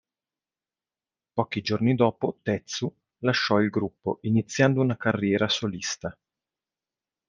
Pochi 1.35 1.61
giorni 1.61 1.93
dopo, 1.93 2.39
Tetsu 2.41 2.91
lasciò 3.19 3.59
il 3.59 3.69
gruppo 3.69 4.17
iniziando 4.23 4.81
una 4.81 4.97
carriera 4.97 5.47
solista. 5.47 6.17